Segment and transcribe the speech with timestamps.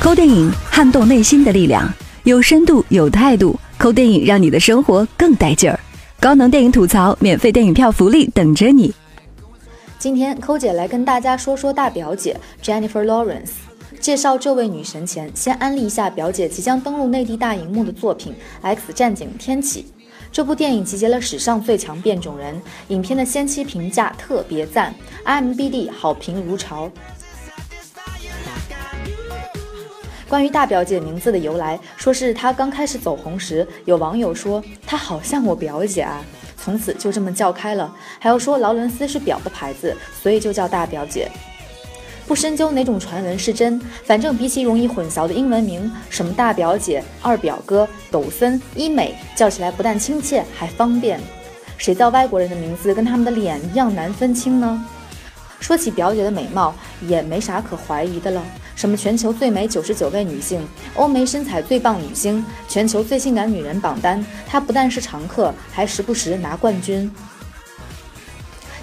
[0.00, 1.86] 抠电影撼动内心的力量，
[2.24, 3.54] 有深度有态度。
[3.76, 5.78] 抠电影让你的生活更带劲儿。
[6.18, 8.94] 高能电影吐槽，免费电影票福利等着你。
[9.98, 13.50] 今天抠姐来跟大家说说大表姐 Jennifer Lawrence。
[14.00, 19.82] 介绍这位女神前，先安利一下表姐即将登陆内地大荧幕的作品《X 战警：天启》。
[20.32, 22.58] 这部电影集结了史上最强变种人，
[22.88, 24.94] 影片的先期评价特别赞
[25.26, 26.90] ，IMBD 好评如潮。
[30.30, 36.24] 关于大表姐名字的由来，说是她刚开始走红时，有网友说她好像我表姐啊，
[36.56, 37.92] 从此就这么叫开了。
[38.20, 41.28] 还要说劳伦斯是表的牌子，所以就叫大表姐。
[42.28, 51.18] 不深究哪种传闻是真，反正比起容易混淆的英文名，什么大表姐、二表哥、抖森、医美，叫起来不但亲切还方便。
[51.76, 54.86] 谁叫外国人的名字跟他们的脸一样难分清呢？
[55.58, 58.40] 说起表姐的美貌，也没啥可怀疑的了。
[58.80, 67.12] 什么全球最美九十九位女性，欧美身材最棒女星，全球最性感女人榜单，她不但是常客，还时不时拿冠军。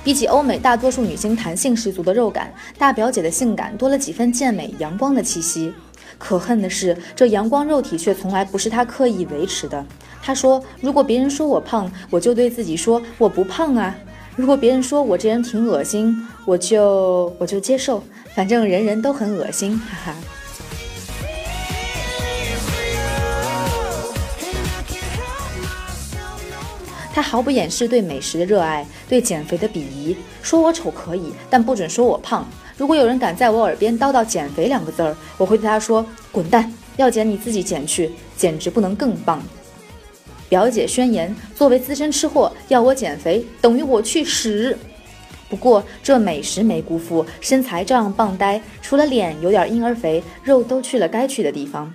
[0.04, 5.74] 比起欧美大多数女星弹性十足的肉感，大表姐的性感多了几分健美阳光的气息。
[6.20, 9.84] 可恨的是，这阳光肉体却从来不是她刻意维持的。
[10.22, 13.96] 她说：“如果别人说我胖，我就对自己说我不胖啊。”
[14.38, 18.04] 如果别人说我这人挺恶心，我就我就接受，
[18.36, 20.16] 反正人人都很恶心，哈哈。
[27.12, 32.48] 他毫不掩饰对美食的热爱，对减肥的鄙夷，说我丑可以，但不准说我胖。
[32.78, 39.42] 如果有人敢在我耳边叨叨减肥两个字儿，我会对他说滚蛋，要减你自己减去，简直不能更棒。
[40.50, 44.78] 表姐宣言：作为资深吃货，要我减肥等于我去屎。
[45.50, 51.94] 不过这美食没辜负，身材照样棒呆，除了脸有点婴儿肥，肉都去了该去的地方。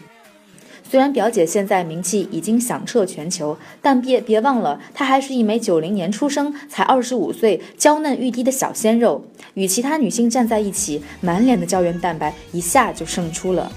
[0.90, 9.24] 虽然表姐现在名气已经响彻全球，但别别忘了，她还是一枚九零年出生、才二十五岁、娇嫩欲滴的小鲜肉。
[9.54, 13.72] 与其他女性站在一起，满脸的胶原蛋白一下就胜出了。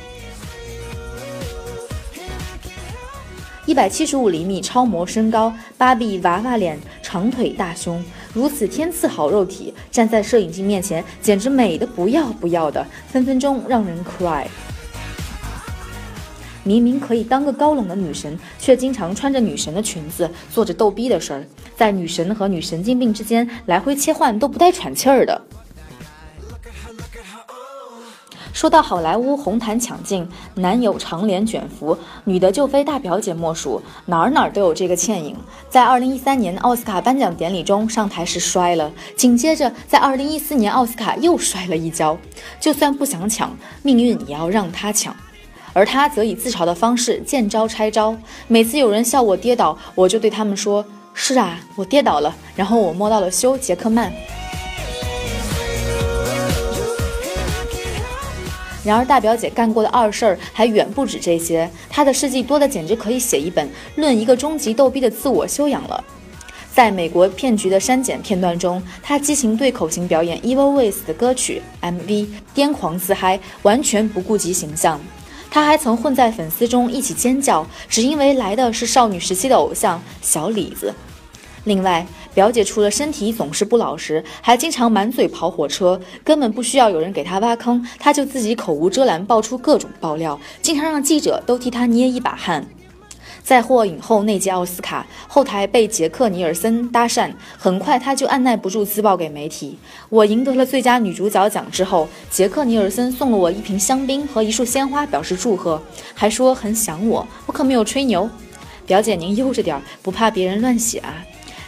[3.65, 14.45] 一百七十五厘米超模身高，芭比娃娃脸，长腿大胸，如此天赐好肉体，站在摄影机面前，简直美的不要不要的，分分钟让人 cry。
[16.63, 21.43] 明明可以当个高冷的女神，却经常穿着女神的裙子，做着逗逼的事儿，
[21.75, 25.41] 在女神和女神经病之间来回切换，都不带喘气儿的。
[28.55, 35.35] 说到好莱坞红毯抢镜，男友长脸卷福，女的就非大表姐莫属，哪儿哪儿都有这个倩影。
[35.69, 42.17] 在二零一三年奥斯卡颁奖典礼中上台时摔了，紧接着在二零一四年奥斯卡又摔了一跤。
[42.57, 45.13] 就算不想抢，命运也要让他抢。
[45.73, 48.15] 而他则以自嘲的方式见招拆招，
[48.47, 54.13] 每次有人笑我跌倒，我就对他们说：“是啊，我跌倒了。”然后我摸到了休·杰克曼。
[58.85, 66.03] 然而，大表姐干过的二事儿还远不止这些，她的事迹多得简直可以写一本《论一个终极逗逼的自我修养》了。
[66.71, 74.99] 在美国骗局的删减片段中，她激情对口型表演《Evil Ways》的歌曲 MV，癫狂自嗨，完全不顾及形象。
[75.49, 80.93] 她还曾混在粉丝中一起尖叫，只因为来的是少女时期的偶像小李子。
[81.65, 92.65] 另外，表姐除了身体总是不老实，还经常满嘴跑火车，根本不需要有人给她挖坑，她就自己口无遮拦爆出各种爆料，经常让记者都替她捏一把汗。
[93.43, 99.77] 在获影后那届奥斯卡后台被杰克尼尔森搭讪，很快她就按耐不住自曝给媒体
[100.09, 105.81] ：“我赢得了最佳女主角奖之后，杰克尼尔森送了我一瓶香槟和一束鲜花表示祝贺，
[106.13, 107.27] 还说很想我。
[107.45, 108.27] 我可没有吹牛，
[108.87, 111.23] 表姐您悠着点儿，不怕别人乱写啊。”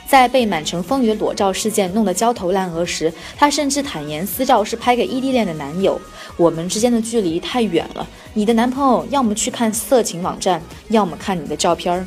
[0.07, 6.00] 在被满城风雨裸照事件弄得焦头烂额时，她甚至坦言私照是拍给异地恋的男友。
[6.38, 12.06] 我们之间的距离太远了，你的男朋友要么去看色情网站，要么看你的照片儿。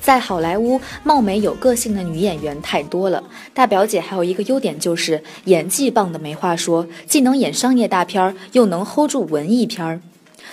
[0.00, 3.22] 在好莱坞，貌美有个性的女演员太多了。
[3.52, 10.00] 大表姐还有一个优点就是演技棒的没话说，既能演商业大片儿，又能 hold 住文艺片儿。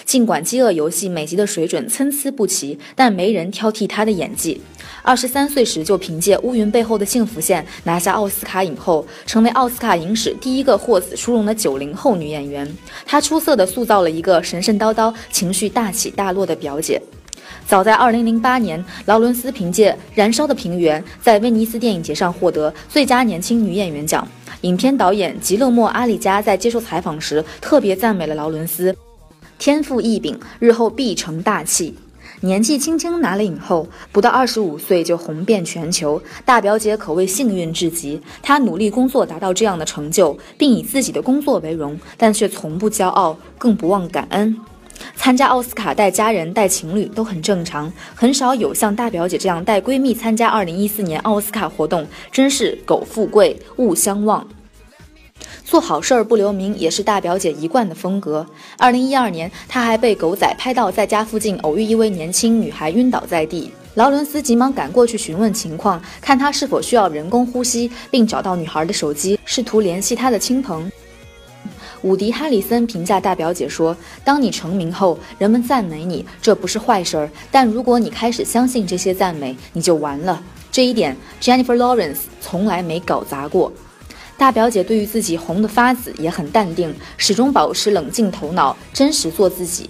[0.06, 4.62] 尽管《饥饿游戏》每集的水准参差不齐，但没人挑剔她的演技。
[5.01, 12.68] 二十三岁时就凭借《乌云背后的幸福线》拿下奥斯卡影后，成为奥斯卡影史第一个获此殊荣的九零后女演员。
[13.06, 17.01] 她出色地塑造了一个神神叨叨、情绪大起大落的表姐。
[17.66, 24.28] 早在2008年，劳伦斯凭借《燃烧的平原》在威尼斯电影节上获得最佳年轻女演员奖。
[24.62, 28.95] 影片导演吉勒莫·阿里加在接受采访时特别赞美了劳伦斯，
[29.59, 31.95] 天赋异禀，日后必成大器。
[32.42, 38.21] 年纪轻轻拿了影后，不到二十五岁就红遍全球，大表姐可谓幸运至极。
[38.44, 44.56] 她努力工作达到这样的成就，并以自己的工作为荣，但却从不骄傲，更不忘感恩。
[45.15, 54.48] 参加奥斯卡带家人带情侣都很正常，很少有像大表姐这样带闺蜜参加二零一四年奥斯卡活动，真是苟富贵勿相忘。
[55.77, 58.44] 做好事儿不留名也是大表姐一贯的风格。
[58.79, 70.91] 二零一二年，她还被狗仔拍到在家附近偶遇一位年轻女孩晕倒在地，劳伦斯急忙赶过去询问情况，看她是否需要人工呼吸，并找到女孩的手机，试图联系她的亲朋。
[72.01, 73.95] 伍迪·哈里森评价大表姐说
[74.25, 77.29] ：“当你成名后，人们赞美你，这不是坏事儿。
[77.51, 80.41] 但如果你开始相信这些赞美，你就完了。
[80.71, 83.71] 这一点，Jennifer Lawrence 从来没搞砸过。
[84.38, 89.89] 大表姐对于自己红的发紫也很淡定，始终保持冷静头脑，真实做自己。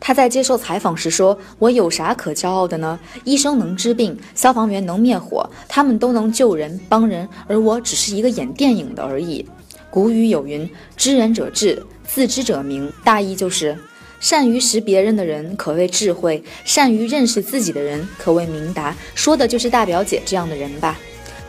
[0.00, 2.98] 她在接受采访时说：‘我有啥可骄傲的呢？
[3.22, 9.46] 医生能治病，消防员能灭火，他们都能救人帮人，而我只是一个演电影的而已。’”
[9.88, 13.78] 古语有云：“知人者智，自知者明。”大意就是，
[14.18, 18.96] 善于识别人的人可谓智慧，善于认识自己的人可谓明达。
[19.14, 20.98] 说的就是大表姐这样的人吧。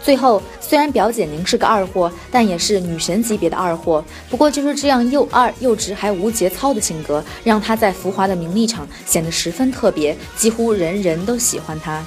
[0.03, 4.03] 最后，虽然表姐您是个二货，但也是女神级别的二货。
[4.29, 12.03] 不过就是这样又二又直还无节操的性格，让她在浮华的名利场显得十分特别，几乎人人都喜欢她。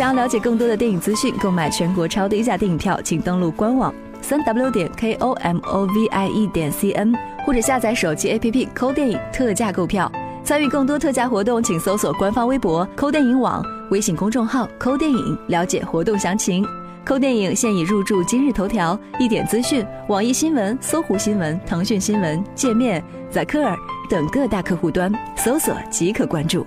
[0.00, 7.14] 想要了解更多的电影资讯，购买全国超低价电影票，请登录官网三 w 点 k o m o v i e 点 c n，
[7.44, 10.10] 或者下载手机 APP 抠电影特价购票。
[10.42, 13.62] 参与更多特价活动，请搜索官方微博“抠电影网”、
[13.92, 16.66] 微信公众号“抠电影”，了解活动详情。
[17.04, 23.76] 抠电影现已入驻今日头条、一点资讯、网易新闻、搜狐新闻、腾讯新闻、界面、在科尔
[24.08, 26.66] 等各大客户端，搜索即可关注。